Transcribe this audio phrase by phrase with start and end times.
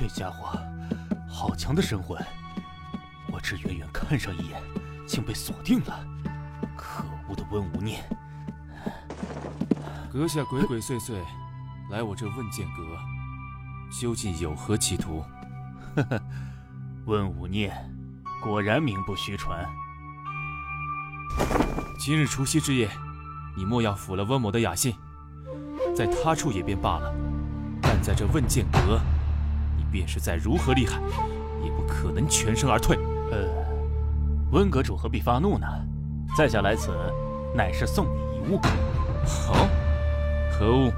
[0.00, 0.58] 这家伙
[1.28, 2.18] 好强的神魂，
[3.30, 4.58] 我只远远看上一眼，
[5.06, 6.02] 竟被锁定了。
[6.74, 8.02] 可恶的温无念！
[10.10, 11.20] 阁下鬼鬼祟祟
[11.90, 12.82] 来我这问剑阁，
[14.00, 15.22] 究竟有何企图？
[15.94, 16.22] 呵呵，
[17.04, 17.70] 温无念
[18.42, 19.68] 果然名不虚传。
[21.98, 22.88] 今日除夕之夜，
[23.54, 24.94] 你莫要抚了温某的雅兴，
[25.94, 27.14] 在他处也便罢了，
[27.82, 29.19] 但在这问剑阁，你
[29.90, 31.00] 便是再如何厉害，
[31.64, 32.96] 也不可能全身而退。
[33.30, 33.48] 呃，
[34.52, 35.66] 温阁主何必发怒呢？
[36.36, 36.90] 在下来此，
[37.54, 38.60] 乃是送你一物。
[39.26, 39.66] 好，
[40.52, 40.92] 何物？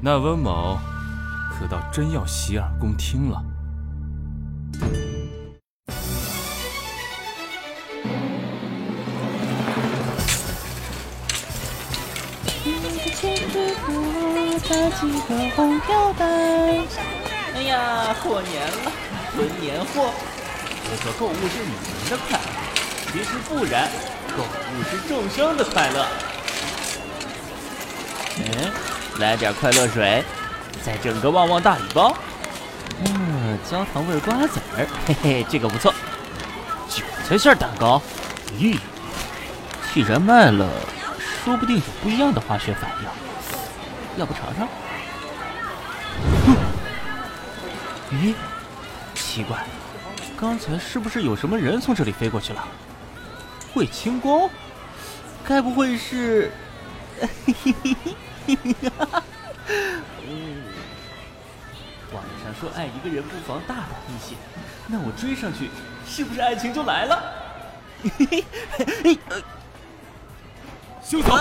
[0.00, 0.78] 那温某
[1.52, 3.44] 可倒真要洗耳恭听了。
[15.00, 17.17] 几个红标单。
[17.68, 18.92] 呀，过年了，
[19.34, 20.10] 囤年货。
[20.90, 22.48] 我说购物是你们的快乐，
[23.12, 23.88] 其实不然，
[24.36, 26.06] 购物是众生的快乐。
[28.38, 28.72] 嗯，
[29.20, 30.24] 来点快乐水，
[30.82, 32.16] 再整个旺旺大礼包。
[33.04, 35.92] 嗯，焦糖味瓜子儿，嘿嘿，这个不错。
[36.88, 38.00] 韭菜馅蛋糕，
[38.58, 38.78] 咦，
[39.92, 40.66] 既然卖了，
[41.44, 43.08] 说不定有不一样的化学反应。
[44.18, 44.66] 要不尝尝？
[48.10, 48.34] 咦，
[49.14, 49.64] 奇怪，
[50.36, 52.66] 刚才是不是有什么人从这里飞过去了？
[53.74, 54.50] 会轻功？
[55.44, 56.50] 该不会是……
[57.20, 57.96] 嗯，
[62.12, 64.34] 网上说爱一个人不妨大胆一些，
[64.86, 65.68] 那我追上去，
[66.06, 67.22] 是不是爱情就来了？
[68.18, 68.44] 嘿
[69.04, 69.18] 嘿，
[71.04, 71.38] 休走！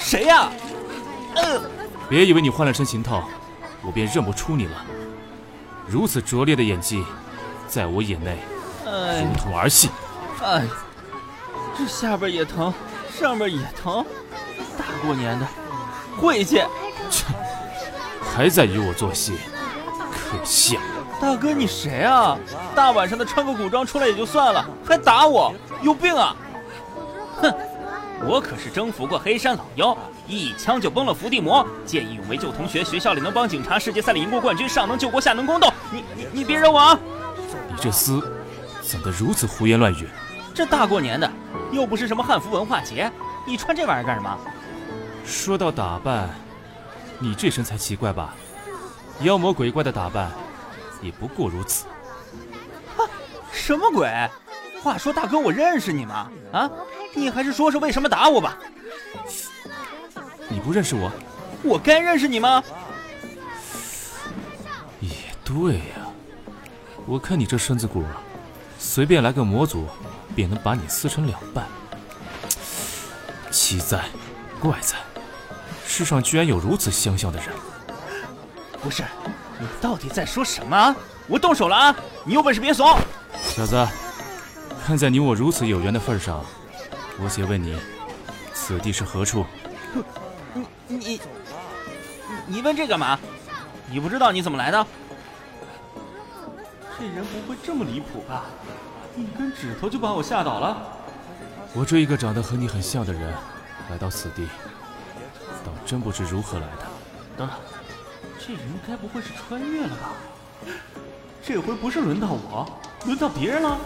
[0.00, 0.52] 谁呀？
[2.12, 3.22] 别以为你换了身行头，
[3.80, 4.84] 我便认不出你了。
[5.88, 7.02] 如此拙劣的演技，
[7.66, 8.36] 在我眼内
[8.84, 9.88] 如同儿戏。
[10.44, 10.62] 哎，
[11.74, 12.70] 这下边也疼，
[13.18, 14.04] 上边也疼，
[14.76, 15.48] 大过年的，
[16.20, 16.62] 晦气！
[17.08, 17.24] 切，
[18.20, 19.38] 还在与我做戏，
[20.10, 20.78] 可笑！
[21.18, 22.36] 大哥，你谁啊？
[22.74, 26.36] 大晚上的穿个古装出来也就算了，还打我，有病啊！
[28.22, 28.28] 哼！
[28.28, 29.96] 我可是征服过黑山老妖，
[30.26, 31.66] 一枪就崩了伏地魔。
[31.84, 35.72] 见义勇为救同学，学校里能帮警察，世界赛里赢过冠军，上能救国，下能宫斗。
[35.90, 36.98] 你你你别惹我啊！
[37.68, 38.22] 你这厮
[38.82, 40.08] 怎的如此胡言乱语？
[40.54, 41.30] 这大过年的，
[41.72, 43.10] 又不是什么汉服文化节，
[43.46, 44.38] 你穿这玩意儿干什么？
[45.24, 46.28] 说到打扮，
[47.18, 48.34] 你这身才奇怪吧？
[49.20, 50.30] 妖魔鬼怪的打扮，
[51.00, 51.86] 也不过如此。
[52.96, 53.04] 哈，
[53.52, 54.10] 什么鬼？
[54.82, 56.28] 话说大哥，我认识你吗？
[56.52, 56.70] 啊？
[57.14, 58.58] 你还是说说为什么打我吧。
[60.48, 61.10] 你不认识我，
[61.62, 62.62] 我该认识你吗？
[65.00, 65.10] 也
[65.44, 66.06] 对呀，
[67.06, 68.20] 我看你这身子骨，啊
[68.78, 69.86] 随便来个魔族，
[70.34, 71.66] 便能把你撕成两半。
[73.50, 74.04] 奇哉，
[74.60, 74.96] 怪哉，
[75.86, 77.48] 世上居然有如此相像的人。
[78.82, 79.04] 不是，
[79.58, 80.94] 你到底在说什么啊？
[81.28, 81.96] 我动手了啊！
[82.24, 82.98] 你有本事别怂！
[83.40, 83.88] 小子，
[84.84, 86.44] 看在你我如此有缘的份上。
[87.18, 87.76] 我且问你，
[88.52, 89.44] 此地是何处？
[90.88, 91.20] 你你
[92.46, 93.18] 你问这干嘛？
[93.90, 94.86] 你不知道你怎么来的？
[96.98, 98.44] 这人不会这么离谱吧？
[99.16, 100.76] 一根指头就把我吓倒了？
[101.74, 103.34] 我追一个长得和你很像的人，
[103.90, 104.48] 来到此地，
[105.64, 106.86] 倒真不知如何来的。
[107.36, 107.56] 等等，
[108.38, 110.12] 这人该不会是穿越了吧？
[111.42, 112.66] 这回不是轮到我，
[113.04, 113.78] 轮到别人了。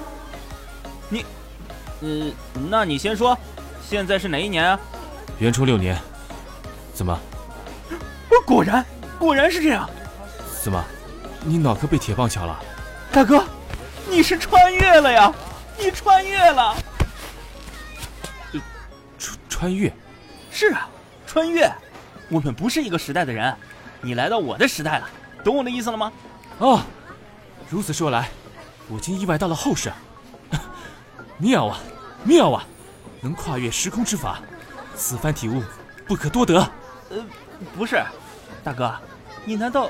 [1.08, 1.25] 你。
[2.01, 2.33] 呃，
[2.69, 3.37] 那你先说，
[3.83, 4.79] 现在是哪一年啊？
[5.39, 5.99] 元初六年。
[6.95, 7.19] 怎么？
[8.47, 8.84] 果然，
[9.19, 9.89] 果然是这样。
[10.62, 10.83] 怎么？
[11.45, 12.59] 你脑壳被铁棒敲了？
[13.12, 13.45] 大哥，
[14.09, 15.33] 你是穿越了呀！
[15.79, 16.77] 你穿越了。
[19.19, 19.93] 穿穿越？
[20.50, 20.88] 是啊，
[21.26, 21.70] 穿越。
[22.29, 23.55] 我们不是一个时代的人，
[24.00, 25.09] 你来到我的时代了，
[25.44, 26.12] 懂我的意思了吗？
[26.59, 26.81] 哦，
[27.69, 28.29] 如此说来，
[28.88, 29.93] 我竟意外到了后世。
[31.38, 31.79] 妙啊，
[32.26, 32.67] 妙啊！
[33.20, 34.40] 能跨越时空之法，
[34.94, 35.62] 此番体悟
[36.06, 36.58] 不可多得。
[37.11, 37.25] 呃，
[37.76, 38.05] 不是，
[38.62, 38.94] 大哥，
[39.44, 39.88] 你难道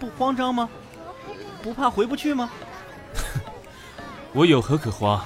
[0.00, 0.68] 不慌张吗？
[1.62, 2.50] 不怕回不去吗？
[4.32, 5.24] 我有何可慌？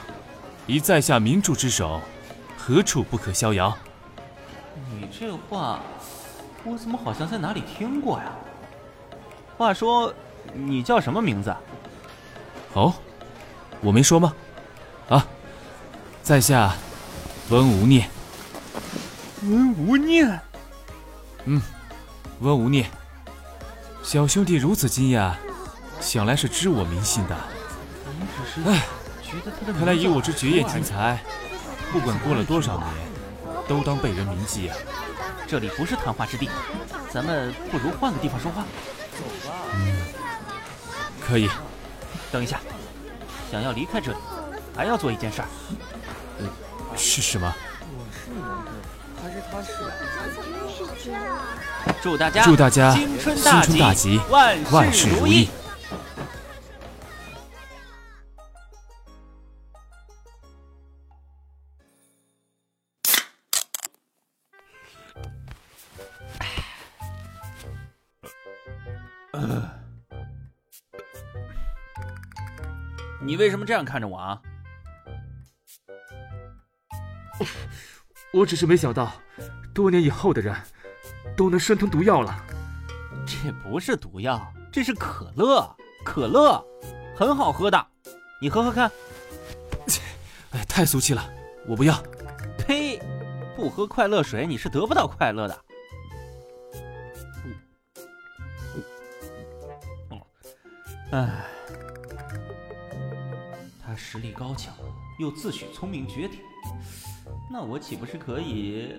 [0.66, 2.00] 以在下明柱之手，
[2.56, 3.76] 何处不可逍遥？
[4.92, 5.80] 你这话，
[6.64, 8.32] 我怎么好像在哪里听过呀？
[9.56, 10.12] 话说，
[10.54, 11.54] 你叫什么名字？
[12.74, 12.94] 哦，
[13.80, 14.32] 我没说吗？
[16.30, 16.32] 啊！
[16.32, 16.72] 在下
[17.48, 18.08] 温无念。
[19.42, 20.40] 温无念，
[21.44, 21.60] 嗯，
[22.38, 22.88] 温无念，
[24.04, 25.34] 小兄弟如此惊讶，
[26.00, 27.36] 想来是知我名姓的。
[28.64, 28.86] 唉，
[29.76, 31.18] 看来以我之绝艳精才，
[31.90, 32.86] 不管过了多少年，
[33.66, 34.76] 都当被人铭记啊。
[35.48, 36.48] 这里不是谈话之地，
[37.12, 38.64] 咱们不如换个地方说话。
[39.74, 39.96] 嗯，
[41.20, 41.50] 可以。
[42.30, 42.60] 等一下，
[43.50, 44.18] 想要离开这里，
[44.76, 45.48] 还要做一件事儿。
[46.40, 46.48] 嗯，
[46.96, 47.54] 是什么？
[49.22, 49.72] 还是他是？
[52.02, 55.48] 祝大家祝大家新春大吉，万事如意。
[73.22, 74.40] 你为什么这样看着我啊？
[78.32, 79.12] 我只是没想到，
[79.74, 80.54] 多年以后的人
[81.36, 82.44] 都能生吞毒药了。
[83.26, 84.40] 这不是毒药，
[84.72, 86.64] 这是可乐，可乐，
[87.16, 87.86] 很好喝的，
[88.40, 88.90] 你喝喝看。
[90.52, 91.28] 哎，太俗气了，
[91.66, 92.00] 我不要。
[92.58, 93.00] 呸！
[93.56, 95.64] 不喝快乐水你是得不到快乐的。
[101.10, 101.44] 唉，
[103.84, 104.72] 他实力高强，
[105.18, 106.40] 又自诩聪明绝顶。
[107.52, 108.94] 那我岂不是可以？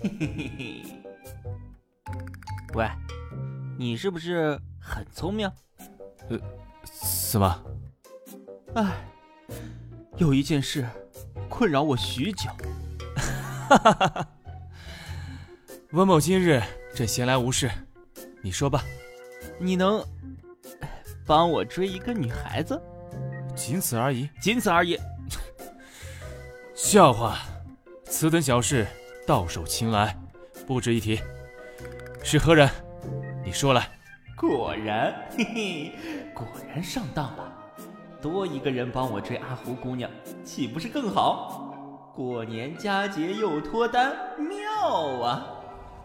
[0.00, 0.84] 嘿嘿嘿嘿！
[2.74, 2.88] 喂，
[3.76, 5.50] 你是不是很聪明？
[6.28, 6.38] 呃，
[6.84, 7.64] 什么？
[8.76, 9.04] 哎，
[10.16, 10.86] 有一件事
[11.48, 12.48] 困扰我许久。
[13.68, 14.28] 哈哈哈哈！
[15.90, 16.62] 温某今日
[16.94, 17.68] 正闲来无事，
[18.42, 18.84] 你说吧。
[19.58, 20.00] 你能
[21.26, 22.80] 帮我追一个女孩子？
[23.56, 24.30] 仅此而已？
[24.40, 24.96] 仅此而已。
[26.76, 27.40] 笑话。
[28.10, 28.86] 此等小事，
[29.26, 30.16] 到手擒来，
[30.66, 31.20] 不值一提。
[32.24, 32.68] 是何人？
[33.44, 33.86] 你说来。
[34.34, 35.92] 果然，嘿嘿，
[36.34, 37.52] 果然上当了。
[38.20, 40.10] 多一个人帮我追阿胡姑娘，
[40.44, 41.74] 岂不是更好？
[42.14, 45.46] 过年佳节又脱单，妙啊！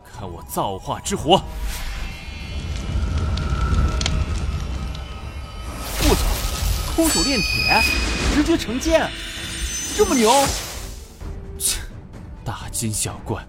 [0.04, 1.42] 看我造化之火！
[6.04, 7.82] 我操，空手炼铁，
[8.36, 9.10] 直接成剑，
[9.96, 10.30] 这么牛！
[12.84, 13.42] 大惊小怪，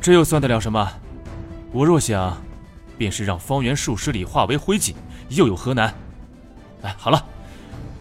[0.00, 0.92] 这又算得了什么？
[1.70, 2.36] 我若想，
[2.98, 4.96] 便是让方圆数十里化为灰烬，
[5.28, 5.94] 又有何难？
[6.82, 7.24] 哎，好了，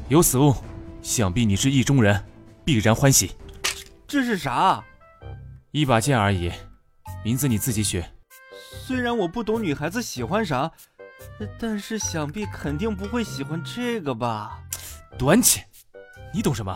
[0.10, 0.56] 有此物，
[1.04, 2.25] 想必你是意中人，
[2.63, 3.36] 必然欢喜。
[4.07, 4.83] 这是啥？
[5.69, 6.51] 一把剑而已，
[7.24, 8.04] 名字你自己取。
[8.88, 10.72] 虽然我不懂女孩子喜欢啥，
[11.60, 14.60] 但是想必肯定不会喜欢这个吧？
[15.19, 15.63] 短浅，
[16.33, 16.75] 你懂什么？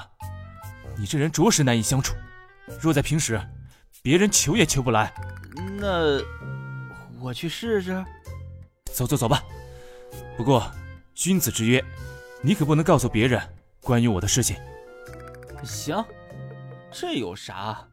[0.95, 2.13] 你这人着实难以相处。
[2.81, 3.41] 若在平时，
[4.01, 5.13] 别人求也求不来。
[5.77, 6.21] 那
[7.19, 8.03] 我去试试。
[8.85, 9.43] 走走走吧。
[10.37, 10.71] 不过
[11.13, 11.83] 君子之约，
[12.41, 13.41] 你可不能告诉别人
[13.81, 14.55] 关于我的事情。
[15.63, 16.03] 行，
[16.91, 17.85] 这有啥？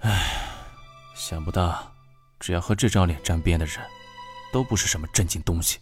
[0.00, 0.46] 唉，
[1.14, 1.92] 想不到，
[2.38, 3.76] 只要和这张脸沾边的人，
[4.52, 5.78] 都不是什么正经东西。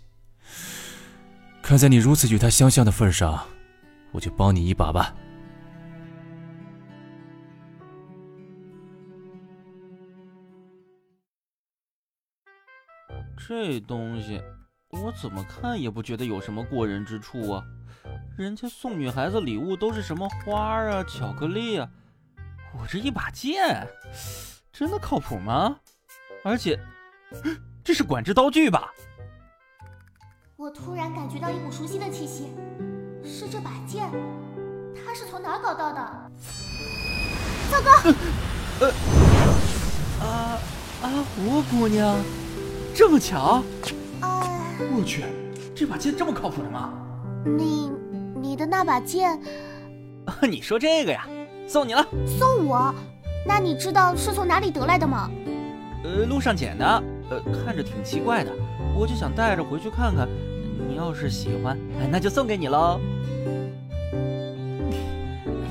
[1.62, 3.46] 看在你如此与他相像的份上。
[4.12, 5.14] 我就帮你一把吧。
[13.36, 14.40] 这东西
[14.90, 17.64] 我怎么看也不觉得有什么过人之处啊！
[18.36, 21.90] 人家送女孩子礼物都是什么花啊、巧克力啊，
[22.78, 23.86] 我这一把剑，
[24.72, 25.80] 真的靠谱吗？
[26.44, 26.78] 而且，
[27.82, 28.92] 这是管制刀具吧？
[30.56, 32.50] 我突然感觉到一股熟悉的气息。
[33.24, 34.10] 是这把剑，
[34.94, 36.00] 他是从哪搞到的？
[37.70, 38.14] 糟糕！
[38.80, 38.90] 呃，
[40.26, 40.58] 啊，
[41.02, 42.16] 阿胡姑娘，
[42.94, 43.62] 这么巧？
[44.20, 45.24] 哎，我去，
[45.74, 46.92] 这把剑这么靠谱的吗？
[47.44, 47.90] 你，
[48.40, 49.38] 你的那把剑？
[50.42, 51.26] 你说这个呀？
[51.66, 52.04] 送你了。
[52.26, 52.94] 送我？
[53.46, 55.30] 那你知道是从哪里得来的吗？
[56.04, 58.50] 呃，路上捡的，呃，看着挺奇怪的，
[58.96, 60.28] 我就想带着回去看看。
[60.88, 61.78] 你要是喜欢，
[62.10, 63.00] 那就送给你喽。
[64.12, 64.16] 哎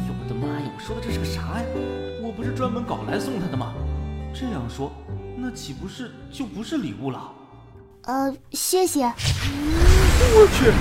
[0.08, 0.72] 呦我的妈呀！
[0.76, 1.66] 我说的这是个啥呀？
[2.22, 3.74] 我不是专门搞来送他的吗？
[4.34, 4.92] 这样说，
[5.38, 7.20] 那岂不是就不是礼物了？
[8.04, 9.04] 呃，谢谢。
[9.04, 10.72] 我去，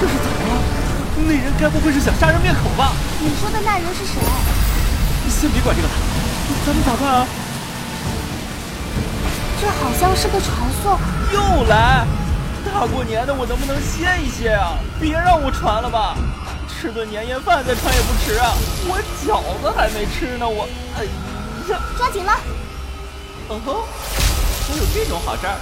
[0.00, 0.52] 这是怎么了？
[1.24, 2.92] 那人该不会是想杀人灭口吧？
[3.20, 4.20] 你说的那人是谁？
[5.28, 5.94] 先别管这个了，
[6.66, 7.26] 咱们咋办啊？
[9.60, 10.98] 这好像是个传送。
[11.32, 12.06] 又来。
[12.72, 14.78] 大过年的，我能不能歇一歇啊？
[14.98, 16.16] 别让我传了吧！
[16.68, 18.54] 吃顿年夜饭再传也不迟啊！
[18.88, 21.04] 我饺子还没吃呢，我哎
[21.70, 22.32] 呀抓紧了！
[23.48, 23.84] 哦吼，
[24.66, 25.54] 还有这种好事儿？